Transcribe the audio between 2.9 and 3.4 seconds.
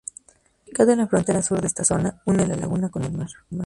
el mar.